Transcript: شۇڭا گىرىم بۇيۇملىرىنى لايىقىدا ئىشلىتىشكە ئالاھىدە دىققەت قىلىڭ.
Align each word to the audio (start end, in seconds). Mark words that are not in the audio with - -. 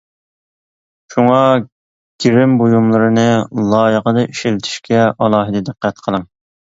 شۇڭا 1.15 1.41
گىرىم 2.25 2.55
بۇيۇملىرىنى 2.61 3.27
لايىقىدا 3.75 4.25
ئىشلىتىشكە 4.31 5.05
ئالاھىدە 5.11 5.63
دىققەت 5.71 6.03
قىلىڭ. 6.09 6.27